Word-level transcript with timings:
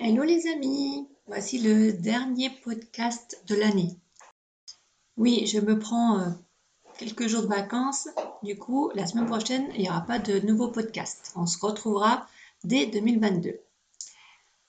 Hello 0.00 0.22
les 0.22 0.46
amis, 0.46 1.08
voici 1.26 1.58
le 1.58 1.92
dernier 1.92 2.50
podcast 2.62 3.42
de 3.48 3.56
l'année. 3.56 3.96
Oui, 5.16 5.44
je 5.46 5.58
me 5.58 5.76
prends 5.76 6.20
euh, 6.20 6.30
quelques 6.98 7.26
jours 7.26 7.42
de 7.42 7.48
vacances, 7.48 8.08
du 8.44 8.56
coup 8.56 8.92
la 8.94 9.08
semaine 9.08 9.26
prochaine 9.26 9.68
il 9.74 9.80
n'y 9.80 9.88
aura 9.88 10.02
pas 10.02 10.20
de 10.20 10.38
nouveau 10.46 10.68
podcast. 10.68 11.32
On 11.34 11.46
se 11.46 11.58
retrouvera 11.58 12.28
dès 12.62 12.86
2022. 12.86 13.58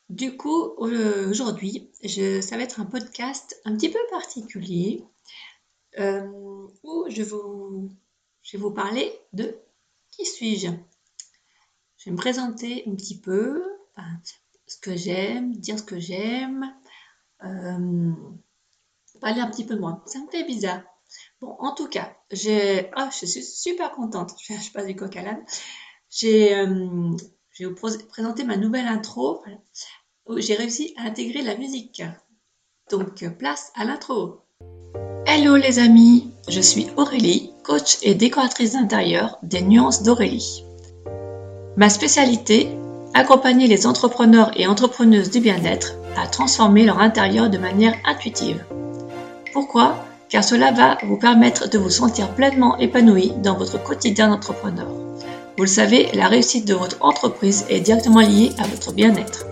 Du 0.10 0.36
coup 0.36 0.74
aujourd'hui, 0.80 1.92
ça 2.42 2.58
va 2.58 2.64
être 2.64 2.80
un 2.80 2.86
podcast 2.86 3.62
un 3.66 3.76
petit 3.76 3.90
peu 3.90 4.00
particulier 4.10 5.06
euh, 6.00 6.28
où 6.82 7.06
je, 7.08 7.22
vais 7.22 8.58
vous 8.58 8.72
parler 8.72 9.14
de 9.34 9.60
qui 10.10 10.26
suis-je. 10.26 10.70
Je 11.98 12.06
vais 12.06 12.12
me 12.14 12.18
présenter 12.18 12.84
un 12.88 12.96
petit 12.96 13.20
peu, 13.20 13.64
ce 14.70 14.78
que 14.78 14.96
j'aime, 14.96 15.56
dire 15.56 15.80
ce 15.80 15.84
que 15.84 16.00
j'aime, 16.00 16.64
euh, 17.44 18.12
parler 19.20 19.42
un 19.42 19.50
petit 19.50 19.66
peu 19.66 19.76
de 19.76 19.80
moi. 19.80 20.04
Ça 20.06 20.20
me 20.20 20.30
fait 20.30 20.46
bizarre. 20.46 20.82
Bon, 21.42 21.56
en 21.60 21.74
tout 21.74 21.88
cas, 21.88 22.16
j'ai, 22.32 22.90
ah, 22.96 23.10
je 23.12 23.26
suis 23.26 23.44
super 23.44 23.92
contente. 23.92 24.36
Je, 24.48 24.54
je 24.54 24.72
passe 24.72 24.86
du 24.86 24.96
coq 24.96 25.16
à 25.18 25.24
l'âne. 25.24 25.44
J'ai, 26.10 26.56
euh, 26.56 27.12
je 27.52 27.66
vais 27.66 27.74
vous 27.74 27.98
présenter 28.08 28.44
ma 28.44 28.58
nouvelle 28.58 28.88
intro. 28.88 29.44
J'ai 30.38 30.54
réussi 30.54 30.94
à 30.98 31.04
intégrer 31.04 31.42
la 31.42 31.58
musique. 31.58 32.04
Donc, 32.92 33.26
place 33.38 33.72
à 33.76 33.86
l'intro. 33.86 34.42
Hello 35.26 35.56
les 35.56 35.80
amis, 35.80 36.32
je 36.48 36.60
suis 36.60 36.88
Aurélie, 36.98 37.52
coach 37.64 37.98
et 38.04 38.16
décoratrice 38.16 38.74
d'intérieur 38.74 39.38
des 39.44 39.62
nuances 39.62 40.04
d'Aurélie. 40.04 40.64
Ma 41.78 41.90
spécialité 41.90 42.76
Accompagner 43.14 43.68
les 43.68 43.88
entrepreneurs 43.88 44.52
et 44.56 44.68
entrepreneuses 44.68 45.32
du 45.32 45.40
bien-être 45.40 45.96
à 46.16 46.28
transformer 46.28 46.86
leur 46.86 47.00
intérieur 47.00 47.50
de 47.50 47.58
manière 47.58 47.96
intuitive. 48.06 48.64
Pourquoi? 49.52 49.96
Car 50.30 50.44
cela 50.44 50.72
va 50.72 50.98
vous 51.04 51.18
permettre 51.18 51.70
de 51.70 51.80
vous 51.80 51.90
sentir 51.90 52.30
pleinement 52.30 52.78
épanoui 52.78 53.34
dans 53.44 53.58
votre 53.58 53.82
quotidien 53.82 54.30
d'entrepreneur. 54.30 54.88
Vous 55.58 55.64
le 55.64 55.68
savez, 55.68 56.10
la 56.14 56.28
réussite 56.28 56.68
de 56.68 56.76
votre 56.76 56.98
entreprise 57.02 57.66
est 57.70 57.80
directement 57.80 58.22
liée 58.22 58.52
à 58.60 58.68
votre 58.68 58.94
bien-être. 58.94 59.46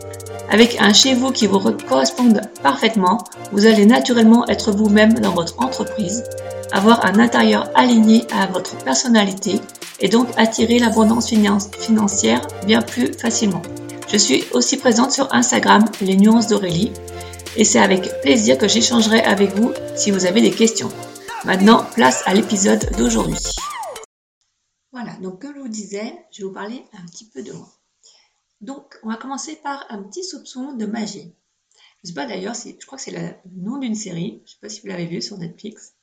Avec 0.50 0.78
un 0.80 0.94
chez 0.94 1.16
vous 1.16 1.32
qui 1.32 1.48
vous 1.48 1.60
corresponde 1.60 2.42
parfaitement, 2.64 3.18
vous 3.52 3.66
allez 3.66 3.86
naturellement 3.86 4.48
être 4.48 4.72
vous-même 4.72 5.16
dans 5.16 5.34
votre 5.34 5.60
entreprise, 5.60 6.24
avoir 6.72 7.06
un 7.06 7.20
intérieur 7.20 7.70
aligné 7.76 8.26
à 8.32 8.46
votre 8.46 8.78
personnalité 8.78 9.60
et 10.00 10.10
donc 10.10 10.28
attirer 10.38 10.80
l'abondance 10.80 11.28
financière 11.28 12.48
bien 12.66 12.82
plus 12.82 13.14
facilement. 13.14 13.62
Je 14.10 14.18
suis 14.18 14.46
aussi 14.54 14.78
présente 14.78 15.12
sur 15.12 15.34
Instagram, 15.34 15.86
les 16.02 16.16
nuances 16.16 16.48
d'Aurélie, 16.48 16.92
et 17.58 17.66
c'est 17.66 17.80
avec 17.80 18.22
plaisir 18.22 18.58
que 18.58 18.68
j'échangerai 18.68 19.22
avec 19.22 19.52
vous 19.56 19.74
si 19.96 20.12
vous 20.12 20.26
avez 20.26 20.42
des 20.42 20.52
questions. 20.52 20.90
Maintenant, 21.44 21.86
place 21.94 22.24
à 22.26 22.34
l'épisode 22.34 22.90
d'aujourd'hui. 22.98 23.40
Voilà, 24.92 25.14
donc 25.22 25.42
comme 25.42 25.56
je 25.56 25.60
vous 25.60 25.68
disais, 25.68 26.14
je 26.32 26.42
vais 26.42 26.48
vous 26.48 26.54
parler 26.54 26.84
un 26.94 27.06
petit 27.06 27.26
peu 27.26 27.44
de 27.44 27.52
moi. 27.52 27.68
Donc, 28.62 28.98
on 29.04 29.10
va 29.10 29.18
commencer 29.18 29.56
par 29.56 29.86
un 29.90 30.04
petit 30.04 30.24
soupçon 30.24 30.74
de 30.74 30.86
magie. 30.86 31.36
Je 32.04 32.04
ne 32.04 32.08
sais 32.08 32.14
pas 32.14 32.26
d'ailleurs, 32.26 32.56
je 32.56 32.86
crois 32.86 32.98
que 32.98 33.04
c'est 33.04 33.12
le 33.12 33.34
nom 33.56 33.78
d'une 33.78 33.96
série, 33.96 34.42
je 34.46 34.52
ne 34.52 34.54
sais 34.54 34.60
pas 34.62 34.70
si 34.70 34.82
vous 34.82 34.88
l'avez 34.88 35.06
vu 35.06 35.22
sur 35.22 35.38
Netflix. 35.38 35.97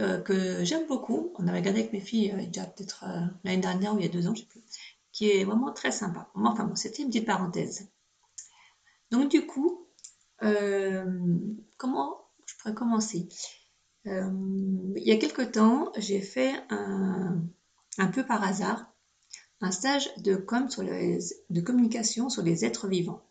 Euh, 0.00 0.20
que 0.20 0.64
j'aime 0.64 0.86
beaucoup. 0.86 1.32
On 1.38 1.46
avait 1.46 1.58
regardé 1.58 1.80
avec 1.80 1.92
mes 1.92 2.00
filles 2.00 2.32
euh, 2.32 2.46
déjà 2.46 2.64
peut-être 2.64 3.04
euh, 3.04 3.26
l'année 3.44 3.60
dernière 3.60 3.94
ou 3.94 3.98
il 3.98 4.04
y 4.04 4.08
a 4.08 4.10
deux 4.10 4.26
ans, 4.26 4.34
je 4.34 4.40
sais 4.40 4.46
plus, 4.46 4.62
qui 5.12 5.30
est 5.30 5.44
vraiment 5.44 5.72
très 5.72 5.90
sympa. 5.90 6.30
Enfin 6.34 6.64
bon, 6.64 6.74
c'était 6.74 7.02
une 7.02 7.08
petite 7.08 7.26
parenthèse. 7.26 7.88
Donc 9.10 9.30
du 9.30 9.46
coup, 9.46 9.86
comment 11.76 12.24
je 12.46 12.54
pourrais 12.56 12.74
commencer? 12.74 13.28
Il 14.06 15.02
y 15.04 15.12
a 15.12 15.16
quelque 15.16 15.42
temps, 15.42 15.92
j'ai 15.98 16.20
fait 16.20 16.54
un, 16.70 17.42
un, 17.98 18.06
peu 18.06 18.24
par 18.24 18.42
hasard 18.42 18.86
un 19.60 19.72
stage 19.72 20.08
de, 20.18 20.36
com 20.36 20.68
de 21.50 21.60
communication 21.60 22.30
sur 22.30 22.42
les 22.42 22.64
êtres 22.64 22.88
vivants. 22.88 23.22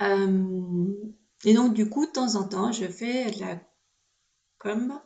et 0.00 1.54
donc 1.54 1.74
du 1.74 1.88
coup, 1.88 2.06
de 2.06 2.12
temps 2.12 2.36
en 2.36 2.44
temps, 2.46 2.70
je 2.70 2.86
fais 2.86 3.32
la 3.32 3.58
comme 4.60 5.00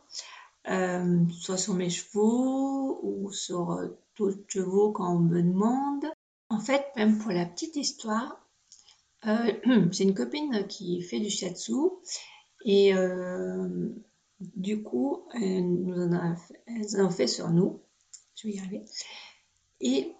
euh, 0.69 1.23
soit 1.31 1.57
sur 1.57 1.73
mes 1.73 1.89
chevaux 1.89 2.99
ou 3.01 3.31
sur 3.31 3.71
euh, 3.71 3.87
d'autres 4.17 4.43
chevaux 4.47 4.91
quand 4.91 5.15
on 5.15 5.19
me 5.19 5.41
demande. 5.41 6.05
En 6.49 6.59
fait, 6.59 6.85
même 6.95 7.17
pour 7.17 7.31
la 7.31 7.45
petite 7.45 7.75
histoire, 7.75 8.39
euh, 9.25 9.53
j'ai 9.91 10.03
une 10.03 10.13
copine 10.13 10.67
qui 10.67 11.01
fait 11.01 11.19
du 11.19 11.31
shiatsu 11.31 11.73
et 12.65 12.93
du 14.39 14.81
coup, 14.83 15.27
elle 15.33 15.93
en 16.11 17.05
a 17.05 17.09
fait 17.11 17.27
sur 17.27 17.49
nous. 17.49 17.79
Je 18.35 18.47
vais 18.47 18.55
y 18.55 18.59
arriver. 18.59 18.85
Et 19.81 20.13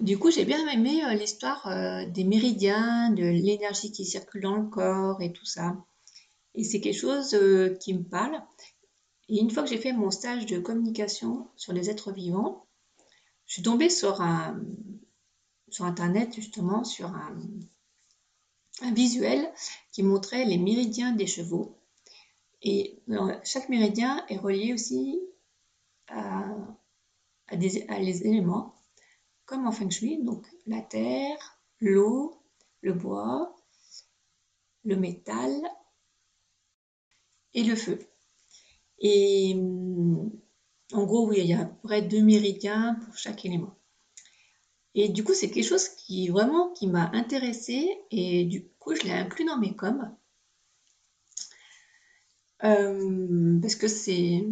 du 0.00 0.18
coup, 0.18 0.32
j'ai 0.32 0.44
bien 0.44 0.66
aimé 0.68 1.02
l'histoire 1.16 1.68
des 2.08 2.24
méridiens, 2.24 3.10
de 3.10 3.22
l'énergie 3.22 3.92
qui 3.92 4.04
circule 4.04 4.42
dans 4.42 4.56
le 4.56 4.68
corps 4.68 5.22
et 5.22 5.32
tout 5.32 5.46
ça. 5.46 5.76
Et 6.54 6.64
c'est 6.64 6.80
quelque 6.80 6.98
chose 6.98 7.34
euh, 7.34 7.74
qui 7.80 7.94
me 7.94 8.04
parle. 8.04 8.42
Et 9.28 9.38
une 9.38 9.50
fois 9.50 9.62
que 9.62 9.68
j'ai 9.68 9.78
fait 9.78 9.92
mon 9.92 10.10
stage 10.10 10.46
de 10.46 10.58
communication 10.58 11.48
sur 11.56 11.72
les 11.72 11.88
êtres 11.88 12.12
vivants, 12.12 12.66
je 13.46 13.54
suis 13.54 13.62
tombée 13.62 13.88
sur, 13.88 14.20
un, 14.20 14.60
sur 15.68 15.84
Internet, 15.84 16.34
justement, 16.34 16.84
sur 16.84 17.08
un, 17.08 17.38
visuel 18.94 19.52
qui 19.92 20.02
montrait 20.02 20.44
les 20.44 20.58
méridiens 20.58 21.12
des 21.12 21.26
chevaux. 21.26 21.78
Et 22.62 23.00
chaque 23.44 23.68
méridien 23.68 24.24
est 24.28 24.38
relié 24.38 24.72
aussi 24.72 25.20
à, 26.08 26.48
à, 27.48 27.56
des, 27.56 27.86
à 27.88 27.98
les 27.98 28.26
éléments, 28.26 28.74
comme 29.44 29.66
en 29.66 29.72
feng 29.72 29.90
shui, 29.90 30.22
donc 30.22 30.46
la 30.66 30.80
terre, 30.80 31.60
l'eau, 31.80 32.42
le 32.80 32.92
bois, 32.92 33.54
le 34.84 34.96
métal 34.96 35.50
et 37.54 37.64
le 37.64 37.76
feu. 37.76 37.98
Et 38.98 39.54
hum, 39.54 40.30
en 40.92 41.04
gros, 41.04 41.28
oui, 41.28 41.38
il 41.40 41.46
y 41.46 41.54
a 41.54 41.60
à 41.60 41.64
peu 41.64 41.76
près 41.82 42.02
deux 42.02 42.22
méridiens 42.22 42.96
pour 43.04 43.16
chaque 43.16 43.44
élément. 43.44 43.74
Et 44.94 45.08
du 45.08 45.24
coup, 45.24 45.34
c'est 45.34 45.50
quelque 45.50 45.66
chose 45.66 45.88
qui 45.88 46.28
vraiment 46.28 46.70
qui 46.72 46.86
m'a 46.86 47.10
intéressée 47.14 47.88
et 48.10 48.44
du 48.44 48.64
coup, 48.78 48.94
je 48.94 49.02
l'ai 49.02 49.12
inclus 49.12 49.44
dans 49.44 49.58
mes 49.58 49.74
coms. 49.74 50.10
Euh, 52.64 53.58
parce 53.60 53.74
que 53.74 53.88
c'est 53.88 54.44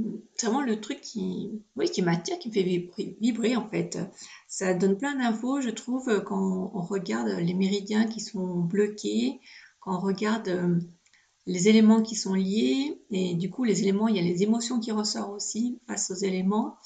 vraiment 0.42 0.62
le 0.62 0.80
truc 0.80 1.00
qui, 1.00 1.62
oui, 1.76 1.88
qui 1.90 2.02
m'attire, 2.02 2.38
qui 2.40 2.48
me 2.48 2.54
fait 2.54 2.64
vibrer, 2.64 3.16
vibrer, 3.20 3.54
en 3.56 3.68
fait. 3.68 3.98
Ça 4.48 4.74
donne 4.74 4.96
plein 4.98 5.14
d'infos, 5.14 5.60
je 5.60 5.70
trouve, 5.70 6.24
quand 6.24 6.72
on 6.74 6.80
regarde 6.80 7.28
les 7.28 7.54
méridiens 7.54 8.06
qui 8.06 8.20
sont 8.20 8.60
bloqués, 8.60 9.40
quand 9.78 9.96
on 9.96 10.00
regarde 10.00 10.48
euh, 10.48 10.80
les 11.50 11.68
éléments 11.68 12.00
qui 12.00 12.14
sont 12.14 12.34
liés, 12.34 13.02
et 13.10 13.34
du 13.34 13.50
coup, 13.50 13.64
les 13.64 13.82
éléments, 13.82 14.06
il 14.06 14.14
y 14.14 14.20
a 14.20 14.22
les 14.22 14.44
émotions 14.44 14.78
qui 14.78 14.92
ressortent 14.92 15.34
aussi 15.34 15.80
face 15.88 16.08
aux 16.12 16.14
éléments. 16.14 16.76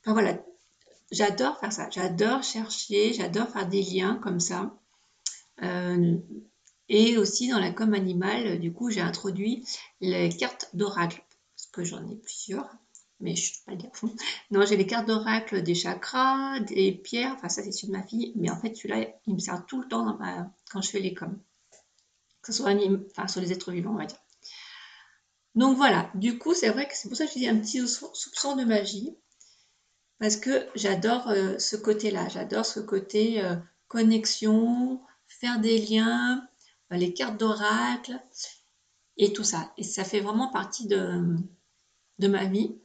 Enfin 0.00 0.12
voilà, 0.12 0.40
j'adore 1.10 1.58
faire 1.58 1.72
ça, 1.72 1.90
j'adore 1.90 2.44
chercher, 2.44 3.12
j'adore 3.12 3.48
faire 3.48 3.68
des 3.68 3.82
liens 3.82 4.20
comme 4.22 4.38
ça. 4.38 4.72
Euh, 5.62 6.16
et 6.88 7.18
aussi 7.18 7.48
dans 7.48 7.58
la 7.58 7.72
com 7.72 7.92
animale, 7.92 8.60
du 8.60 8.72
coup, 8.72 8.88
j'ai 8.88 9.00
introduit 9.00 9.66
les 10.00 10.28
cartes 10.28 10.70
d'oracle, 10.74 11.24
parce 11.56 11.66
que 11.72 11.82
j'en 11.82 12.08
ai 12.08 12.14
plusieurs, 12.14 12.70
mais 13.18 13.34
je 13.34 13.50
ne 13.66 13.76
vais 13.76 13.82
pas 13.82 13.82
dire. 13.82 13.90
Non, 14.52 14.64
j'ai 14.64 14.76
les 14.76 14.86
cartes 14.86 15.08
d'oracle 15.08 15.60
des 15.64 15.74
chakras, 15.74 16.60
des 16.60 16.92
pierres, 16.92 17.34
enfin 17.36 17.48
ça 17.48 17.64
c'est 17.64 17.72
celui 17.72 17.88
de 17.88 17.98
ma 17.98 18.04
fille, 18.04 18.32
mais 18.36 18.48
en 18.48 18.60
fait 18.60 18.76
celui-là, 18.76 19.08
il 19.26 19.34
me 19.34 19.40
sert 19.40 19.66
tout 19.66 19.80
le 19.80 19.88
temps 19.88 20.16
quand 20.70 20.82
je 20.82 20.90
fais 20.90 21.00
les 21.00 21.14
coms 21.14 21.40
que 22.44 22.52
ce 22.52 22.62
soit 22.62 22.72
enfin, 23.10 23.26
sur 23.26 23.40
les 23.40 23.52
êtres 23.52 23.72
vivants, 23.72 23.92
on 23.92 23.98
va 23.98 24.04
dire. 24.06 24.18
Donc 25.54 25.76
voilà, 25.76 26.10
du 26.14 26.38
coup, 26.38 26.54
c'est 26.54 26.68
vrai 26.68 26.86
que 26.86 26.94
c'est 26.94 27.08
pour 27.08 27.16
ça 27.16 27.26
que 27.26 27.32
je 27.32 27.38
dis 27.38 27.48
un 27.48 27.58
petit 27.58 27.86
soupçon 27.86 28.56
de 28.56 28.64
magie, 28.64 29.16
parce 30.18 30.36
que 30.36 30.66
j'adore 30.74 31.28
euh, 31.28 31.58
ce 31.58 31.76
côté-là, 31.76 32.28
j'adore 32.28 32.66
ce 32.66 32.80
côté 32.80 33.42
euh, 33.42 33.56
connexion, 33.88 35.00
faire 35.26 35.60
des 35.60 35.78
liens, 35.78 36.46
euh, 36.92 36.96
les 36.96 37.14
cartes 37.14 37.38
d'oracle 37.38 38.20
et 39.16 39.32
tout 39.32 39.44
ça. 39.44 39.72
Et 39.78 39.82
ça 39.82 40.04
fait 40.04 40.20
vraiment 40.20 40.50
partie 40.50 40.86
de 40.86 42.28
ma 42.28 42.44
vie, 42.44 42.76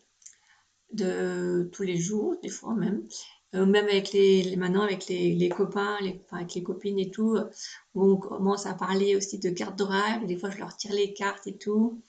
de 0.93 1.69
tous 1.73 1.83
les 1.83 1.97
jours, 1.97 2.35
des 2.41 2.49
fois 2.49 2.75
même. 2.75 3.07
Euh, 3.55 3.65
même 3.65 3.85
avec 3.85 4.11
les, 4.11 4.55
maintenant 4.57 4.81
avec 4.83 5.07
les, 5.07 5.49
copains, 5.49 5.97
les, 6.01 6.21
enfin, 6.25 6.37
avec 6.37 6.53
les 6.53 6.61
copines 6.61 6.99
et 6.99 7.09
tout, 7.09 7.35
où 7.95 8.03
on 8.11 8.17
commence 8.17 8.67
à 8.67 8.73
parler 8.75 9.15
aussi 9.15 9.39
de 9.39 9.49
cartes 9.49 9.77
d'oracle. 9.77 10.27
Des 10.27 10.37
fois, 10.37 10.51
je 10.51 10.57
leur 10.57 10.75
tire 10.77 10.93
les 10.93 11.13
cartes 11.13 11.47
et 11.47 11.57
tout. 11.57 12.01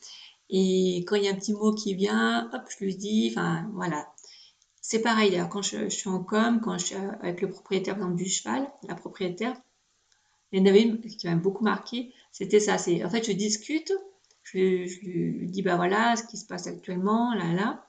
Et 0.50 0.98
quand 1.06 1.16
il 1.16 1.25
y 1.25 1.28
a 1.28 1.32
un 1.32 1.37
petit 1.37 1.52
mot 1.54 1.72
qui 1.72 1.94
vient, 1.94 2.50
hop, 2.52 2.62
je 2.69 2.84
lui 2.84 2.96
dis, 2.96 3.28
enfin, 3.31 3.70
voilà. 3.75 4.12
c'est 4.82 5.00
pareil, 5.00 5.31
d'ailleurs, 5.31 5.48
quand 5.48 5.62
je, 5.62 5.88
suis 5.88 6.08
en 6.10 6.22
com, 6.22 6.60
quand 6.62 6.76
je 6.78 6.87
suis 6.87 6.96
avec 6.96 7.40
le 7.40 7.48
propriétaire, 7.48 7.94
par 7.94 8.04
exemple, 8.04 8.22
du 8.22 8.28
cheval, 8.28 8.70
la 8.88 8.94
propriétaire, 8.94 9.56
il 10.52 10.60
y 10.60 10.62
en 10.62 10.66
avait 10.66 10.82
une 10.82 11.00
qui 11.00 11.26
m'a 11.28 11.37
beaucoup 11.37 11.64
marqué, 11.64 12.12
c'était 12.32 12.60
ça. 12.60 12.78
C'est, 12.78 13.04
en 13.04 13.10
fait, 13.10 13.25
je 13.25 13.32
discute, 13.32 13.92
je, 14.42 14.58
lui 14.58 15.48
dis, 15.48 15.62
bah 15.62 15.76
voilà, 15.76 16.16
ce 16.16 16.25
qui 16.25 16.37
se 16.37 16.46
passe 16.46 16.66
actuellement, 16.66 17.32
là, 17.34 17.52
là. 17.54 17.87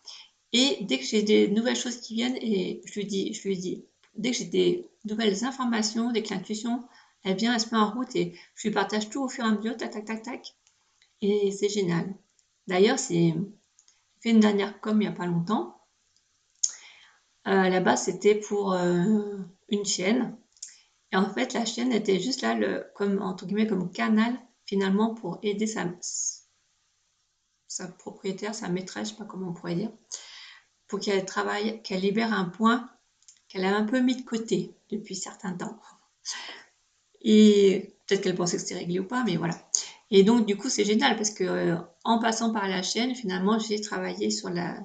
Et 0.53 0.79
dès 0.81 0.99
que 0.99 1.05
j'ai 1.05 1.23
des 1.23 1.47
nouvelles 1.47 1.75
choses 1.77 1.97
qui 1.97 2.15
viennent, 2.15 2.37
et 2.37 2.81
je 2.85 2.99
lui 2.99 3.05
dis, 3.05 3.33
je 3.33 3.47
lui 3.47 3.57
dis, 3.57 3.85
dès 4.15 4.31
que 4.31 4.37
j'ai 4.37 4.45
des 4.45 4.89
nouvelles 5.05 5.45
informations, 5.45 6.11
dès 6.11 6.23
que 6.23 6.33
l'intuition, 6.33 6.83
elle 7.23 7.37
vient, 7.37 7.53
elle 7.53 7.59
se 7.59 7.73
met 7.73 7.79
en 7.79 7.91
route 7.91 8.15
et 8.15 8.37
je 8.55 8.67
lui 8.67 8.73
partage 8.73 9.09
tout 9.09 9.21
au 9.21 9.29
fur 9.29 9.45
et 9.45 9.47
à 9.47 9.51
mesure, 9.51 9.77
tac, 9.77 9.91
tac, 9.91 10.05
tac, 10.05 10.23
tac. 10.23 10.55
Et 11.21 11.51
c'est 11.51 11.69
génial. 11.69 12.15
D'ailleurs, 12.67 12.99
c'est, 12.99 13.33
fait 14.21 14.31
une 14.31 14.39
dernière 14.39 14.79
com 14.81 14.95
il 15.01 15.05
n'y 15.05 15.07
a 15.07 15.11
pas 15.11 15.25
longtemps. 15.25 15.77
Euh, 17.47 17.79
base, 17.79 18.03
c'était 18.03 18.35
pour 18.35 18.73
euh, 18.73 19.37
une 19.69 19.85
chaîne. 19.85 20.37
Et 21.11 21.17
en 21.17 21.29
fait, 21.29 21.53
la 21.53 21.65
chaîne 21.65 21.91
était 21.91 22.19
juste 22.19 22.41
là, 22.41 22.55
comme, 22.95 23.21
entre 23.21 23.45
guillemets, 23.45 23.67
comme 23.67 23.91
canal, 23.91 24.39
finalement, 24.65 25.13
pour 25.13 25.39
aider 25.41 25.67
sa, 25.67 25.85
sa 27.67 27.87
propriétaire, 27.87 28.55
sa 28.55 28.69
maîtresse, 28.69 29.09
je 29.09 29.13
sais 29.13 29.17
pas 29.17 29.25
comment 29.25 29.49
on 29.49 29.53
pourrait 29.53 29.75
dire, 29.75 29.91
qu'elle 30.97 31.25
travaille, 31.25 31.81
qu'elle 31.83 32.01
libère 32.01 32.33
un 32.33 32.45
point 32.45 32.89
qu'elle 33.51 33.65
a 33.65 33.75
un 33.75 33.83
peu 33.83 33.99
mis 33.99 34.15
de 34.15 34.21
côté 34.21 34.73
depuis 34.89 35.15
certains 35.15 35.53
temps. 35.53 35.77
Et 37.21 37.93
peut-être 38.07 38.21
qu'elle 38.21 38.35
pensait 38.35 38.55
que 38.55 38.61
c'était 38.61 38.79
réglé 38.79 38.99
ou 38.99 39.03
pas, 39.03 39.23
mais 39.25 39.35
voilà. 39.35 39.55
Et 40.09 40.23
donc, 40.23 40.45
du 40.45 40.57
coup, 40.57 40.69
c'est 40.69 40.85
génial 40.85 41.15
parce 41.17 41.31
que 41.31 41.43
euh, 41.43 41.75
en 42.03 42.19
passant 42.19 42.53
par 42.53 42.67
la 42.67 42.81
chaîne, 42.81 43.13
finalement, 43.13 43.59
j'ai 43.59 43.81
travaillé 43.81 44.29
sur 44.29 44.49
la. 44.49 44.79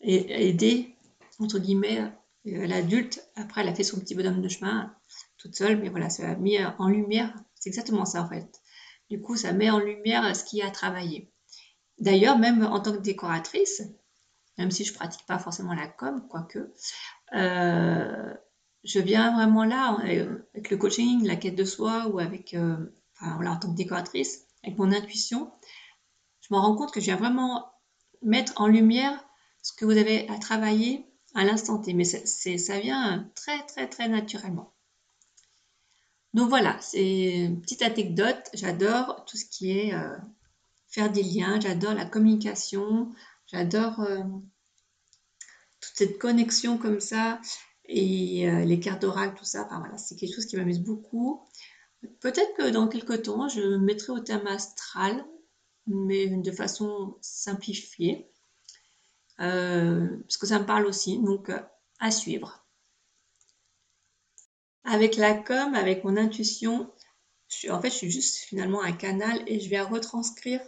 et 0.00 0.48
aider, 0.48 0.96
entre 1.38 1.58
guillemets, 1.60 2.00
euh, 2.46 2.66
l'adulte. 2.66 3.24
Après, 3.36 3.60
elle 3.60 3.68
a 3.68 3.74
fait 3.74 3.84
son 3.84 4.00
petit 4.00 4.14
bonhomme 4.16 4.42
de 4.42 4.48
chemin 4.48 4.94
toute 5.38 5.54
seule, 5.54 5.78
mais 5.78 5.88
voilà, 5.88 6.10
ça 6.10 6.30
a 6.30 6.34
mis 6.34 6.58
en 6.78 6.88
lumière. 6.88 7.32
C'est 7.54 7.70
exactement 7.70 8.04
ça, 8.04 8.22
en 8.22 8.28
fait. 8.28 8.60
Du 9.10 9.20
coup, 9.20 9.36
ça 9.36 9.52
met 9.52 9.70
en 9.70 9.78
lumière 9.78 10.34
ce 10.34 10.44
qu'il 10.44 10.58
y 10.58 10.62
a 10.62 10.66
à 10.66 10.70
travailler. 10.70 11.30
D'ailleurs, 11.98 12.38
même 12.38 12.64
en 12.64 12.80
tant 12.80 12.92
que 12.92 12.98
décoratrice, 12.98 13.82
même 14.58 14.70
si 14.70 14.84
je 14.84 14.92
pratique 14.92 15.24
pas 15.26 15.38
forcément 15.38 15.72
la 15.72 15.86
com, 15.86 16.26
quoique, 16.28 16.72
euh, 17.34 18.34
je 18.84 18.98
viens 18.98 19.34
vraiment 19.34 19.64
là, 19.64 19.98
euh, 20.04 20.38
avec 20.54 20.70
le 20.70 20.76
coaching, 20.76 21.24
la 21.24 21.36
quête 21.36 21.54
de 21.54 21.64
soi, 21.64 22.08
ou 22.08 22.18
avec, 22.18 22.54
euh, 22.54 22.76
enfin, 23.20 23.44
en 23.46 23.56
tant 23.56 23.70
que 23.70 23.76
décoratrice, 23.76 24.42
avec 24.64 24.76
mon 24.76 24.92
intuition, 24.92 25.50
je 26.40 26.52
me 26.52 26.58
rends 26.58 26.74
compte 26.74 26.92
que 26.92 27.00
je 27.00 27.06
viens 27.06 27.16
vraiment 27.16 27.70
mettre 28.22 28.60
en 28.60 28.66
lumière 28.66 29.24
ce 29.62 29.72
que 29.72 29.84
vous 29.84 29.96
avez 29.96 30.28
à 30.28 30.38
travailler 30.38 31.06
à 31.34 31.44
l'instant 31.44 31.78
T. 31.78 31.94
Mais 31.94 32.04
ça 32.04 32.80
vient 32.80 33.30
très, 33.34 33.64
très, 33.66 33.88
très 33.88 34.08
naturellement. 34.08 34.72
Donc 36.34 36.48
voilà, 36.48 36.76
c'est 36.80 37.44
une 37.44 37.60
petite 37.60 37.82
anecdote. 37.82 38.50
J'adore 38.54 39.24
tout 39.26 39.36
ce 39.36 39.44
qui 39.44 39.70
est 39.70 39.92
faire 40.88 41.12
des 41.12 41.22
liens, 41.22 41.60
j'adore 41.60 41.94
la 41.94 42.06
communication, 42.06 43.10
j'adore 43.48 44.06
toute 45.80 45.92
cette 45.94 46.18
connexion 46.18 46.78
comme 46.78 47.00
ça 47.00 47.40
et 47.88 48.48
euh, 48.48 48.64
les 48.64 48.80
cartes 48.80 49.04
orales, 49.04 49.34
tout 49.34 49.44
ça. 49.44 49.68
Voilà, 49.70 49.96
c'est 49.96 50.16
quelque 50.16 50.34
chose 50.34 50.46
qui 50.46 50.56
m'amuse 50.56 50.80
beaucoup. 50.80 51.44
Peut-être 52.20 52.54
que 52.56 52.70
dans 52.70 52.86
quelques 52.86 53.22
temps, 53.22 53.48
je 53.48 53.76
mettrai 53.76 54.12
au 54.12 54.20
thème 54.20 54.46
astral, 54.46 55.24
mais 55.86 56.26
de 56.26 56.52
façon 56.52 57.16
simplifiée, 57.20 58.30
euh, 59.40 60.06
parce 60.20 60.36
que 60.36 60.46
ça 60.46 60.60
me 60.60 60.66
parle 60.66 60.86
aussi, 60.86 61.18
donc 61.18 61.48
euh, 61.48 61.60
à 61.98 62.10
suivre. 62.10 62.66
Avec 64.84 65.16
la 65.16 65.34
com, 65.34 65.74
avec 65.74 66.04
mon 66.04 66.16
intuition, 66.16 66.92
en 67.70 67.80
fait, 67.80 67.90
je 67.90 67.94
suis 67.94 68.10
juste 68.10 68.36
finalement 68.36 68.82
un 68.82 68.92
canal 68.92 69.42
et 69.46 69.60
je 69.60 69.68
viens 69.68 69.84
retranscrire 69.84 70.60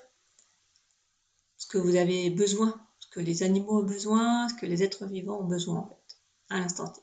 ce 1.60 1.66
que 1.66 1.76
vous 1.76 1.96
avez 1.96 2.30
besoin 2.30 2.74
que 3.10 3.20
les 3.20 3.42
animaux 3.42 3.80
ont 3.80 3.84
besoin, 3.84 4.48
ce 4.48 4.54
que 4.54 4.66
les 4.66 4.82
êtres 4.82 5.04
vivants 5.06 5.40
ont 5.40 5.46
besoin 5.46 5.80
en 5.80 5.88
fait, 5.88 6.16
à 6.48 6.58
l'instant 6.58 6.88
T. 6.88 7.00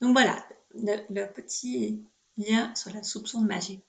Donc 0.00 0.12
voilà, 0.12 0.46
le, 0.74 1.26
petit 1.32 2.04
lien 2.36 2.72
sur 2.76 2.92
la 2.92 3.02
soupçon 3.02 3.42
de 3.42 3.48
magie. 3.48 3.82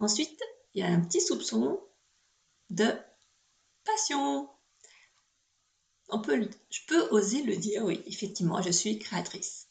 Ensuite, 0.00 0.42
il 0.74 0.80
y 0.80 0.82
a 0.82 0.88
un 0.88 1.00
petit 1.00 1.20
soupçon 1.20 1.80
de 2.70 2.90
passion. 3.84 4.48
Je 6.10 6.80
peux 6.88 7.08
oser 7.10 7.42
le 7.42 7.56
dire, 7.56 7.84
oui, 7.84 8.02
effectivement, 8.06 8.60
je 8.60 8.70
suis 8.70 8.98
créatrice. 8.98 9.68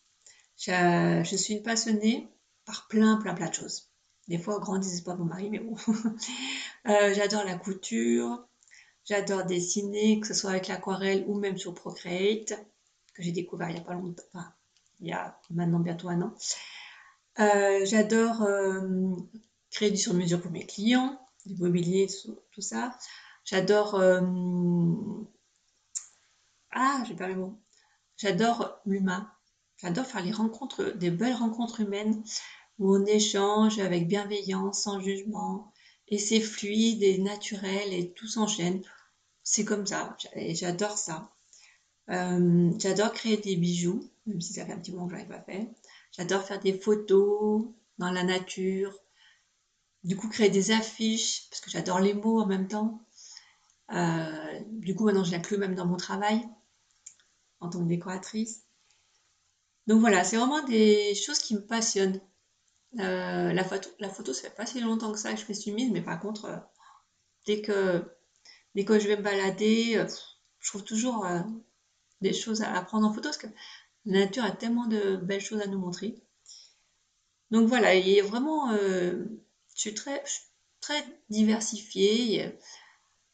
Je, 0.57 1.35
suis 1.35 1.59
passionnée 1.59 2.29
par 2.65 2.87
plein, 2.87 3.17
plein, 3.17 3.33
plein 3.33 3.49
de 3.49 3.53
choses. 3.53 3.89
Des 4.27 4.37
fois, 4.37 4.59
grand 4.59 4.77
désespoir 4.77 5.17
de 5.17 5.23
mon 5.23 5.27
mari, 5.27 5.49
mais 5.49 5.59
bon. 5.59 5.75
Euh, 6.85 7.13
j'adore 7.13 7.45
la 7.45 7.55
couture, 7.55 8.45
J'adore 9.05 9.45
dessiner, 9.45 10.19
que 10.19 10.27
ce 10.27 10.33
soit 10.33 10.51
avec 10.51 10.67
l'aquarelle 10.67 11.25
ou 11.27 11.37
même 11.37 11.57
sur 11.57 11.73
Procreate, 11.73 12.53
que 13.13 13.21
j'ai 13.21 13.31
découvert 13.31 13.69
il 13.69 13.75
y 13.75 13.79
a 13.79 13.83
pas 13.83 13.93
longtemps, 13.93 14.23
enfin, 14.33 14.53
il 15.01 15.07
y 15.07 15.11
a 15.11 15.39
maintenant 15.49 15.79
bientôt 15.79 16.09
un 16.09 16.21
an. 16.21 16.33
Euh, 17.39 17.85
j'adore 17.85 18.43
euh, 18.43 19.15
créer 19.71 19.91
du 19.91 19.97
sur-mesure 19.97 20.41
pour 20.41 20.51
mes 20.51 20.65
clients, 20.65 21.19
du 21.45 21.55
mobilier, 21.55 22.07
tout 22.51 22.61
ça. 22.61 22.97
J'adore. 23.43 23.95
Euh, 23.95 24.21
ah, 26.71 27.03
j'ai 27.07 27.15
pas 27.15 27.27
le 27.27 27.35
mot. 27.35 27.59
J'adore 28.17 28.79
l'humain. 28.85 29.29
J'adore 29.77 30.05
faire 30.05 30.23
les 30.23 30.31
rencontres, 30.31 30.91
des 30.95 31.11
belles 31.11 31.35
rencontres 31.35 31.81
humaines 31.81 32.23
où 32.79 32.95
on 32.95 33.05
échange 33.05 33.79
avec 33.79 34.07
bienveillance, 34.07 34.83
sans 34.83 35.01
jugement, 35.01 35.72
et 36.13 36.19
c'est 36.19 36.41
fluide 36.41 37.01
et 37.01 37.17
naturel 37.17 37.91
et 37.91 38.11
tout 38.13 38.27
s'enchaîne. 38.27 38.83
C'est 39.41 39.65
comme 39.65 39.87
ça, 39.87 40.15
j'adore 40.35 40.95
ça. 40.95 41.33
Euh, 42.11 42.69
j'adore 42.77 43.13
créer 43.13 43.37
des 43.37 43.55
bijoux, 43.55 44.07
même 44.27 44.39
si 44.39 44.53
ça 44.53 44.63
fait 44.63 44.73
un 44.73 44.77
petit 44.77 44.91
moment 44.91 45.07
que 45.07 45.13
je 45.13 45.17
n'en 45.17 45.25
ai 45.25 45.27
pas 45.27 45.41
fait. 45.41 45.67
J'adore 46.15 46.43
faire 46.43 46.59
des 46.59 46.77
photos 46.79 47.65
dans 47.97 48.11
la 48.11 48.23
nature. 48.23 48.95
Du 50.03 50.15
coup, 50.15 50.29
créer 50.29 50.51
des 50.51 50.69
affiches, 50.69 51.49
parce 51.49 51.61
que 51.61 51.71
j'adore 51.71 51.99
les 51.99 52.13
mots 52.13 52.39
en 52.39 52.45
même 52.45 52.67
temps. 52.67 53.01
Euh, 53.91 54.59
du 54.67 54.93
coup, 54.93 55.05
maintenant, 55.05 55.23
je 55.23 55.31
l'inclus 55.31 55.57
même 55.57 55.73
dans 55.73 55.87
mon 55.87 55.97
travail 55.97 56.47
en 57.59 57.71
tant 57.71 57.79
que 57.79 57.87
décoratrice. 57.87 58.67
Donc 59.87 59.99
voilà, 59.99 60.23
c'est 60.23 60.37
vraiment 60.37 60.63
des 60.63 61.15
choses 61.15 61.39
qui 61.39 61.55
me 61.55 61.65
passionnent. 61.65 62.21
Euh, 62.99 63.53
la, 63.53 63.63
photo, 63.63 63.89
la 63.99 64.09
photo, 64.09 64.33
ça 64.33 64.43
fait 64.43 64.55
pas 64.55 64.65
si 64.65 64.79
longtemps 64.79 65.11
que 65.11 65.17
ça 65.17 65.33
que 65.33 65.39
je 65.39 65.45
fais 65.45 65.71
mise, 65.71 65.91
mais 65.91 66.01
par 66.01 66.19
contre, 66.19 66.45
euh, 66.45 66.57
dès 67.45 67.61
que, 67.61 68.03
dès 68.75 68.85
que 68.85 68.99
je 68.99 69.07
vais 69.07 69.17
me 69.17 69.23
balader, 69.23 69.97
euh, 69.97 70.07
je 70.59 70.69
trouve 70.69 70.83
toujours 70.83 71.27
des 72.21 72.33
choses 72.33 72.61
à, 72.61 72.81
prendre 72.81 73.07
en 73.07 73.13
photo 73.13 73.29
parce 73.29 73.37
que 73.37 73.47
la 74.05 74.19
nature 74.19 74.43
a 74.43 74.51
tellement 74.51 74.85
de 74.85 75.17
belles 75.17 75.41
choses 75.41 75.61
à 75.61 75.67
nous 75.67 75.79
montrer. 75.79 76.15
Donc 77.51 77.67
voilà, 77.67 77.95
il 77.95 78.21
vraiment, 78.23 78.71
je 78.71 79.25
suis 79.75 79.93
très, 79.93 80.23
très 80.79 81.03
diversifiée. 81.29 82.57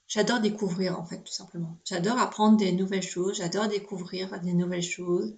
J'adore 0.08 0.40
découvrir 0.40 1.00
en 1.00 1.06
fait, 1.06 1.22
tout 1.22 1.32
simplement. 1.32 1.78
J'adore 1.86 2.18
apprendre 2.18 2.58
des 2.58 2.72
nouvelles 2.72 3.04
choses, 3.04 3.38
j'adore 3.38 3.68
découvrir 3.68 4.40
des 4.42 4.54
nouvelles 4.54 4.82
choses. 4.82 5.38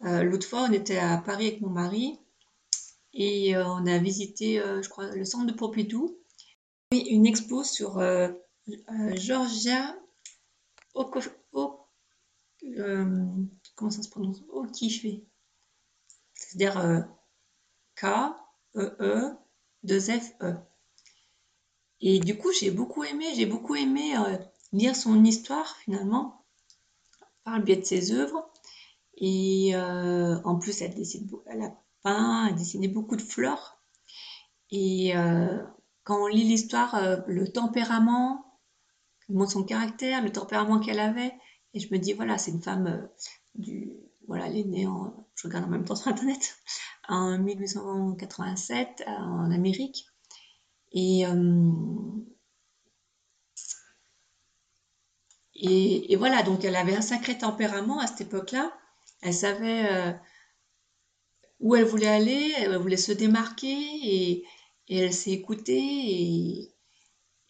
L'autre 0.00 0.48
fois, 0.48 0.66
on 0.68 0.72
était 0.72 0.98
à 0.98 1.18
Paris 1.18 1.48
avec 1.48 1.60
mon 1.60 1.70
mari 1.70 2.18
et 3.14 3.54
euh, 3.56 3.64
on 3.66 3.86
a 3.86 3.98
visité, 3.98 4.60
euh, 4.60 4.82
je 4.82 4.88
crois, 4.88 5.10
le 5.14 5.24
centre 5.24 5.46
de 5.46 5.52
Pompidou. 5.52 6.18
Oui, 6.92 7.00
une 7.10 7.26
expo 7.26 7.64
sur 7.64 7.98
euh, 7.98 8.28
Georgia 9.14 9.96
comment 13.74 13.90
ça 13.90 14.02
se 14.02 14.08
prononce? 14.08 14.42
Okifé. 14.50 15.24
C'est-à-dire 16.34 17.06
K, 17.96 18.04
E, 18.76 18.96
E, 19.00 19.36
2 19.84 20.00
F, 20.00 20.32
E. 20.42 20.54
Et 22.00 22.20
du 22.20 22.36
coup, 22.36 22.52
j'ai 22.52 22.70
beaucoup 22.70 23.04
aimé, 23.04 23.26
j'ai 23.34 23.46
beaucoup 23.46 23.74
aimé 23.74 24.14
lire 24.72 24.94
son 24.94 25.24
histoire 25.24 25.76
finalement 25.78 26.44
par 27.44 27.58
le 27.58 27.64
biais 27.64 27.76
de 27.76 27.84
ses 27.84 28.12
œuvres. 28.12 28.50
Et 29.16 29.74
en 29.76 30.58
plus, 30.58 30.82
elle, 30.82 30.94
décide, 30.94 31.30
elle 31.46 31.72
peint, 32.02 32.48
elle 32.48 32.56
beaucoup 32.88 33.16
de 33.16 33.22
fleurs. 33.22 33.82
Et 34.70 35.16
euh, 35.16 35.62
quand 36.04 36.24
on 36.24 36.26
lit 36.26 36.44
l'histoire, 36.44 36.94
euh, 36.94 37.18
le 37.26 37.46
tempérament, 37.52 38.58
son 39.46 39.64
caractère, 39.64 40.22
le 40.22 40.32
tempérament 40.32 40.80
qu'elle 40.80 41.00
avait, 41.00 41.32
et 41.74 41.80
je 41.80 41.92
me 41.92 41.98
dis, 41.98 42.12
voilà, 42.14 42.38
c'est 42.38 42.50
une 42.50 42.62
femme 42.62 42.86
euh, 42.86 43.06
du. 43.54 43.92
Voilà, 44.28 44.46
elle 44.46 44.56
est 44.56 44.64
née 44.64 44.86
en. 44.86 45.26
Je 45.34 45.48
regarde 45.48 45.64
en 45.64 45.68
même 45.68 45.84
temps 45.84 45.96
sur 45.96 46.08
Internet, 46.08 46.56
en 47.08 47.38
1887 47.38 49.04
en 49.06 49.50
Amérique. 49.50 50.06
Et. 50.92 51.24
Et, 55.64 56.16
voilà, 56.16 56.42
donc 56.42 56.64
elle 56.64 56.74
avait 56.74 56.96
un 56.96 57.02
sacré 57.02 57.38
tempérament 57.38 58.00
à 58.00 58.06
cette 58.08 58.22
époque-là. 58.22 58.72
Elle 59.20 59.34
savait 59.34 60.16
où 61.62 61.76
elle 61.76 61.84
voulait 61.84 62.08
aller, 62.08 62.52
elle 62.58 62.76
voulait 62.76 62.96
se 62.96 63.12
démarquer 63.12 63.78
et, 64.02 64.44
elle 64.90 65.14
s'est 65.14 65.30
écoutée 65.30 66.74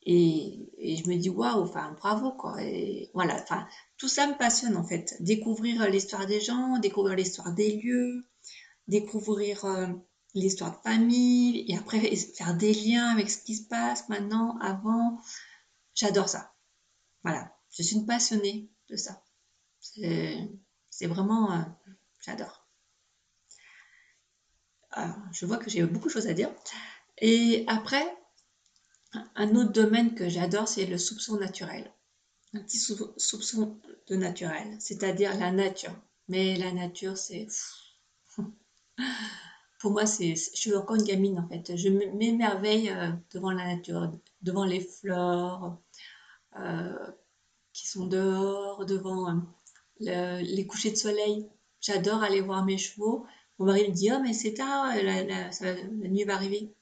et, 0.04 0.96
je 0.96 1.08
me 1.08 1.16
dis 1.16 1.30
waouh, 1.30 1.62
enfin 1.62 1.96
bravo 1.98 2.32
quoi. 2.32 2.56
Voilà, 3.14 3.44
tout 3.96 4.08
ça 4.08 4.26
me 4.26 4.36
passionne 4.36 4.76
en 4.76 4.84
fait. 4.84 5.16
Découvrir 5.20 5.88
l'histoire 5.88 6.26
des 6.26 6.40
gens, 6.40 6.78
découvrir 6.78 7.16
l'histoire 7.16 7.52
des 7.52 7.80
lieux, 7.80 8.24
découvrir 8.86 9.64
euh, 9.64 9.86
l'histoire 10.34 10.72
de 10.72 10.82
famille 10.82 11.64
et 11.68 11.76
après 11.76 12.00
faire 12.16 12.54
des 12.56 12.74
liens 12.74 13.08
avec 13.08 13.30
ce 13.30 13.42
qui 13.42 13.56
se 13.56 13.66
passe 13.66 14.08
maintenant, 14.08 14.58
avant. 14.60 15.20
J'adore 15.94 16.28
ça. 16.28 16.52
Voilà, 17.24 17.54
je 17.70 17.82
suis 17.82 17.96
une 17.96 18.06
passionnée 18.06 18.70
de 18.88 18.96
ça. 18.96 19.22
C'est 19.80 21.06
vraiment, 21.06 21.52
euh, 21.52 21.62
j'adore. 22.24 22.61
Je 25.32 25.46
vois 25.46 25.56
que 25.56 25.70
j'ai 25.70 25.82
beaucoup 25.84 26.08
de 26.08 26.12
choses 26.12 26.28
à 26.28 26.34
dire. 26.34 26.50
Et 27.18 27.64
après, 27.66 28.04
un 29.34 29.54
autre 29.54 29.72
domaine 29.72 30.14
que 30.14 30.28
j'adore, 30.28 30.68
c'est 30.68 30.86
le 30.86 30.98
soupçon 30.98 31.36
naturel. 31.38 31.90
Un 32.54 32.60
petit 32.60 32.78
soupçon 32.78 33.78
de 34.08 34.16
naturel, 34.16 34.76
c'est-à-dire 34.78 35.36
la 35.38 35.50
nature. 35.50 35.94
Mais 36.28 36.56
la 36.56 36.72
nature, 36.72 37.16
c'est... 37.16 37.48
Pour 39.80 39.90
moi, 39.90 40.06
c'est, 40.06 40.36
je 40.36 40.50
suis 40.54 40.74
encore 40.76 40.96
une 40.96 41.02
gamine 41.04 41.40
en 41.40 41.48
fait. 41.48 41.76
Je 41.76 41.88
m'émerveille 41.88 42.90
euh, 42.90 43.10
devant 43.32 43.50
la 43.50 43.74
nature, 43.74 44.12
devant 44.40 44.64
les 44.64 44.80
fleurs 44.80 45.76
euh, 46.56 47.06
qui 47.72 47.88
sont 47.88 48.06
dehors, 48.06 48.86
devant 48.86 49.42
euh, 50.06 50.40
les 50.40 50.66
couchers 50.66 50.92
de 50.92 50.96
soleil. 50.96 51.48
J'adore 51.80 52.22
aller 52.22 52.40
voir 52.40 52.64
mes 52.64 52.78
chevaux. 52.78 53.26
Mon 53.62 53.68
mari 53.68 53.88
me 53.88 53.94
dit 53.94 54.10
Oh, 54.10 54.18
mais 54.20 54.32
c'est 54.32 54.54
tard, 54.54 54.92
la, 54.96 55.22
la 55.22 56.08
nuit 56.08 56.24
va 56.24 56.34
arriver. 56.34 56.74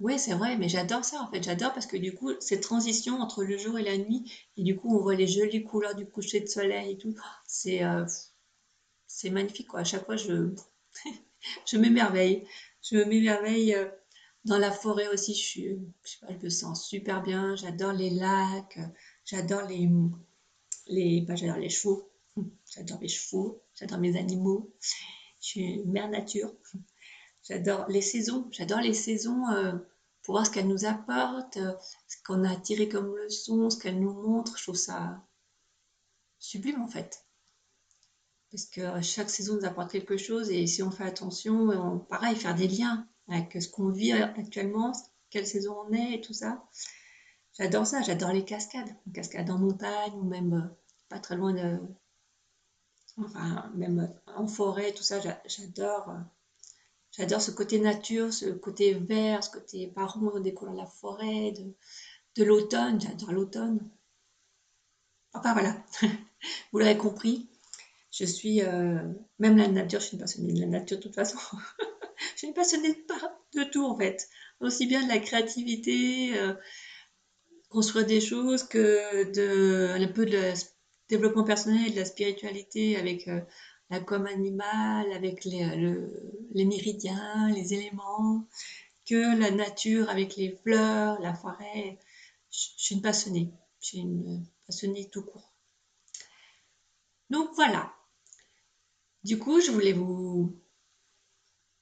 Oui, 0.00 0.18
c'est 0.18 0.32
vrai, 0.32 0.56
mais 0.56 0.70
j'adore 0.70 1.04
ça 1.04 1.20
en 1.20 1.30
fait. 1.30 1.42
J'adore 1.42 1.74
parce 1.74 1.84
que 1.84 1.98
du 1.98 2.14
coup, 2.14 2.30
cette 2.40 2.62
transition 2.62 3.20
entre 3.20 3.44
le 3.44 3.58
jour 3.58 3.78
et 3.78 3.82
la 3.82 3.98
nuit, 3.98 4.24
et 4.56 4.62
du 4.62 4.74
coup, 4.74 4.96
on 4.96 5.02
voit 5.02 5.14
les 5.16 5.26
jolies 5.26 5.64
couleurs 5.64 5.94
du 5.94 6.06
coucher 6.06 6.40
de 6.40 6.46
soleil 6.46 6.92
et 6.92 6.96
tout. 6.96 7.14
C'est 7.46 7.84
euh, 7.84 8.06
magnifique 9.30 9.68
quoi. 9.68 9.80
À 9.80 9.84
chaque 9.84 10.06
fois, 10.06 10.16
je, 10.16 10.54
je 11.66 11.76
m'émerveille. 11.76 12.46
Je 12.80 12.96
m'émerveille 12.96 13.74
euh, 13.74 13.86
dans 14.46 14.56
la 14.56 14.72
forêt 14.72 15.08
aussi. 15.08 15.34
Je, 15.34 15.44
suis, 15.44 15.78
je, 16.04 16.10
sais 16.10 16.26
pas, 16.26 16.32
je 16.32 16.42
me 16.42 16.48
sens 16.48 16.88
super 16.88 17.22
bien. 17.22 17.54
J'adore 17.54 17.92
les 17.92 18.08
lacs. 18.08 18.78
J'adore 19.26 19.68
les, 19.68 19.90
les, 20.86 21.20
bah, 21.20 21.36
j'adore 21.36 21.58
les 21.58 21.68
chevaux. 21.68 22.08
J'adore 22.74 22.98
mes 22.98 23.08
chevaux. 23.08 23.60
J'adore 23.74 23.98
mes 23.98 24.16
animaux. 24.16 24.72
Je 25.42 25.48
suis 25.48 25.60
une 25.60 25.92
mère 25.92 26.08
nature. 26.08 26.50
J'adore 27.42 27.86
les 27.88 28.00
saisons. 28.00 28.48
J'adore 28.50 28.80
les 28.80 28.94
saisons. 28.94 29.46
Euh, 29.50 29.74
pour 30.22 30.34
voir 30.34 30.46
ce 30.46 30.52
qu'elle 30.52 30.68
nous 30.68 30.84
apporte, 30.84 31.56
euh, 31.56 31.74
ce 32.06 32.16
qu'on 32.24 32.44
a 32.44 32.56
tiré 32.56 32.88
comme 32.88 33.14
leçon, 33.16 33.68
ce 33.68 33.76
qu'elle 33.76 34.00
nous 34.00 34.14
montre. 34.14 34.56
Je 34.56 34.62
trouve 34.62 34.76
ça 34.76 35.20
sublime 36.38 36.80
en 36.80 36.88
fait. 36.88 37.26
Parce 38.50 38.66
que 38.66 39.00
chaque 39.00 39.30
saison 39.30 39.56
nous 39.56 39.64
apporte 39.64 39.90
quelque 39.90 40.16
chose 40.16 40.50
et 40.50 40.66
si 40.66 40.82
on 40.82 40.90
fait 40.90 41.04
attention, 41.04 41.70
on, 41.70 41.98
pareil, 41.98 42.36
faire 42.36 42.54
des 42.54 42.68
liens 42.68 43.08
avec 43.28 43.60
ce 43.60 43.68
qu'on 43.68 43.88
vit 43.88 44.12
actuellement, 44.12 44.92
quelle 45.30 45.46
saison 45.46 45.76
on 45.86 45.92
est 45.92 46.14
et 46.14 46.20
tout 46.20 46.34
ça. 46.34 46.62
J'adore 47.58 47.86
ça, 47.86 48.02
j'adore 48.02 48.32
les 48.32 48.44
cascades, 48.44 48.94
les 49.06 49.12
cascades 49.12 49.50
en 49.50 49.58
montagne 49.58 50.14
ou 50.14 50.24
même 50.24 50.54
euh, 50.54 50.76
pas 51.08 51.18
très 51.18 51.36
loin 51.36 51.52
de. 51.52 51.78
Enfin, 53.18 53.70
même 53.74 54.12
en 54.36 54.46
forêt, 54.46 54.92
tout 54.92 55.02
ça, 55.02 55.20
j'adore. 55.46 56.10
Euh, 56.10 56.18
J'adore 57.16 57.42
ce 57.42 57.50
côté 57.50 57.78
nature, 57.78 58.32
ce 58.32 58.46
côté 58.46 58.94
vert, 58.94 59.44
ce 59.44 59.50
côté 59.50 59.92
marron 59.96 60.40
des 60.40 60.54
couleurs 60.54 60.72
de 60.74 60.80
la 60.80 60.86
forêt, 60.86 61.52
de, 62.36 62.44
l'automne. 62.44 62.98
J'adore 63.00 63.32
l'automne. 63.32 63.86
Enfin 65.34 65.52
voilà, 65.52 65.76
vous 66.72 66.78
l'aurez 66.78 66.96
compris. 66.96 67.48
Je 68.10 68.24
suis, 68.24 68.62
euh, 68.62 69.02
même 69.38 69.58
la 69.58 69.68
nature, 69.68 70.00
je 70.00 70.06
suis 70.06 70.16
une 70.16 70.20
passionnée 70.20 70.54
de 70.54 70.60
la 70.60 70.66
nature 70.66 70.96
de 70.98 71.02
toute 71.02 71.14
façon. 71.14 71.38
je 72.34 72.38
suis 72.38 72.46
une 72.48 72.54
passionnée 72.54 72.94
de, 72.94 73.60
de, 73.60 73.70
tout 73.70 73.84
en 73.84 73.96
fait. 73.96 74.28
Aussi 74.60 74.86
bien 74.86 75.02
de 75.02 75.08
la 75.08 75.18
créativité, 75.18 76.38
euh, 76.38 76.54
construire 77.68 78.06
des 78.06 78.22
choses, 78.22 78.64
que 78.64 79.30
de, 79.32 80.02
un 80.02 80.08
peu 80.08 80.24
de 80.24 80.54
développement 81.12 81.44
personnel 81.44 81.92
de 81.92 81.96
la 81.96 82.04
spiritualité 82.04 82.96
avec 82.96 83.28
euh, 83.28 83.40
la 83.90 84.00
com 84.00 84.26
animale, 84.26 85.12
avec 85.12 85.44
les, 85.44 85.62
les 86.54 86.64
méridiens, 86.64 87.50
les 87.50 87.74
éléments, 87.74 88.48
que 89.06 89.38
la 89.38 89.50
nature 89.50 90.08
avec 90.08 90.36
les 90.36 90.58
fleurs, 90.62 91.20
la 91.20 91.34
forêt. 91.34 91.98
Je, 92.50 92.58
suis 92.76 92.94
une 92.94 93.02
passionnée. 93.02 93.52
Je 93.80 93.86
suis 93.86 93.98
une 93.98 94.46
passionnée 94.66 95.10
tout 95.10 95.22
court. 95.22 95.52
Donc 97.28 97.50
voilà. 97.54 97.92
Du 99.22 99.38
coup, 99.38 99.60
je 99.60 99.70
voulais 99.70 99.92
vous 99.92 100.56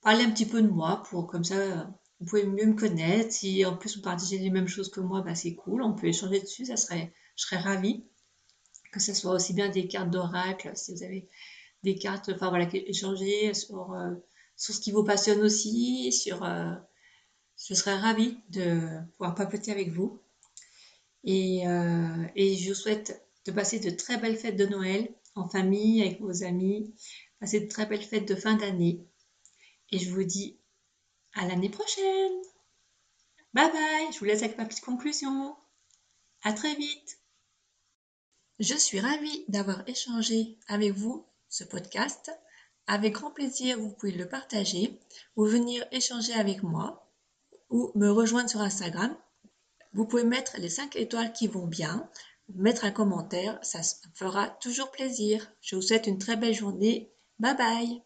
parler 0.01 0.25
un 0.25 0.31
petit 0.31 0.47
peu 0.47 0.61
de 0.61 0.69
moi 0.69 1.03
pour 1.09 1.27
comme 1.27 1.45
ça 1.45 1.89
vous 2.19 2.27
pouvez 2.27 2.45
mieux 2.45 2.67
me 2.67 2.75
connaître. 2.75 3.33
Si 3.33 3.65
en 3.65 3.77
plus 3.77 3.97
vous 3.97 4.03
partagez 4.03 4.39
les 4.39 4.51
mêmes 4.51 4.69
choses 4.69 4.91
que 4.91 5.01
moi, 5.01 5.23
bah, 5.23 5.35
c'est 5.35 5.55
cool. 5.55 5.83
On 5.83 5.95
peut 5.95 6.09
échanger 6.09 6.41
dessus. 6.41 6.67
Ça 6.67 6.77
serait, 6.77 7.13
je 7.37 7.45
serais 7.45 7.61
ravie 7.61 8.05
que 8.92 9.00
ce 9.00 9.14
soit 9.14 9.32
aussi 9.32 9.52
bien 9.52 9.68
des 9.68 9.87
cartes 9.88 10.11
d'oracle. 10.11 10.70
Si 10.75 10.92
vous 10.92 11.02
avez 11.02 11.28
des 11.82 11.97
cartes, 11.97 12.30
enfin 12.30 12.50
voilà, 12.50 12.68
échanger 12.73 13.54
sur, 13.54 13.92
euh, 13.92 14.14
sur 14.56 14.75
ce 14.75 14.80
qui 14.80 14.92
vous 14.92 15.04
passionne 15.04 15.40
aussi, 15.40 16.12
sur, 16.12 16.44
euh, 16.44 16.75
je 17.56 17.75
serais 17.75 17.97
ravie 17.97 18.38
de 18.49 18.80
pouvoir 19.16 19.35
papoter 19.35 19.70
avec 19.70 19.90
vous. 19.90 20.20
Et, 21.25 21.66
euh, 21.68 22.25
et 22.35 22.56
je 22.56 22.68
vous 22.70 22.75
souhaite 22.75 23.26
de 23.47 23.52
passer 23.52 23.78
de 23.78 23.90
très 23.90 24.16
belles 24.18 24.37
fêtes 24.37 24.56
de 24.56 24.66
Noël 24.66 25.09
en 25.35 25.49
famille, 25.49 26.02
avec 26.02 26.20
vos 26.20 26.44
amis, 26.44 26.94
passer 27.40 27.61
de 27.61 27.68
très 27.68 27.87
belles 27.87 28.02
fêtes 28.02 28.28
de 28.28 28.35
fin 28.35 28.54
d'année. 28.54 29.06
Et 29.90 29.99
je 29.99 30.11
vous 30.11 30.25
dis 30.25 30.59
à 31.35 31.47
l'année 31.47 31.70
prochaine. 31.70 32.32
Bye 33.52 33.70
bye, 33.73 34.12
je 34.12 34.18
vous 34.18 34.25
laisse 34.25 34.42
avec 34.42 34.56
ma 34.59 34.64
petite 34.64 34.85
conclusion. 34.85 35.56
À 36.42 36.52
très 36.52 36.75
vite. 36.75 37.18
Je 38.61 38.75
suis 38.75 39.00
ravie 39.00 39.45
d'avoir 39.49 39.88
échangé 39.88 40.59
avec 40.69 40.93
vous 40.93 41.25
ce 41.49 41.64
podcast. 41.64 42.31
Avec 42.87 43.14
grand 43.14 43.31
plaisir, 43.31 43.79
vous 43.79 43.88
pouvez 43.88 44.12
le 44.12 44.29
partager 44.29 45.00
ou 45.35 45.47
venir 45.47 45.87
échanger 45.93 46.35
avec 46.35 46.62
moi 46.62 47.11
ou 47.71 47.90
me 47.95 48.11
rejoindre 48.11 48.50
sur 48.50 48.61
Instagram. 48.61 49.17
Vous 49.95 50.05
pouvez 50.05 50.25
mettre 50.25 50.59
les 50.59 50.69
5 50.69 50.95
étoiles 50.97 51.33
qui 51.33 51.47
vont 51.47 51.67
bien, 51.67 52.07
mettre 52.55 52.85
un 52.85 52.90
commentaire, 52.90 53.59
ça 53.62 53.81
fera 54.14 54.49
toujours 54.61 54.90
plaisir. 54.90 55.50
Je 55.62 55.76
vous 55.76 55.83
souhaite 55.83 56.07
une 56.07 56.19
très 56.19 56.37
belle 56.37 56.55
journée. 56.55 57.11
Bye 57.38 57.57
bye 57.57 58.02